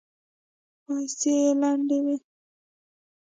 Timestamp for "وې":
2.05-2.15